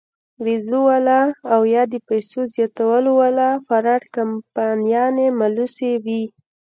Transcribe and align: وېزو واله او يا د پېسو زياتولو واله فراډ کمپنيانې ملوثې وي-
وېزو 0.45 0.79
واله 0.89 1.21
او 1.53 1.61
يا 1.75 1.83
د 1.93 1.95
پېسو 2.07 2.39
زياتولو 2.53 3.11
واله 3.19 3.49
فراډ 3.67 4.03
کمپنيانې 4.15 5.27
ملوثې 5.39 5.91
وي- 6.05 6.21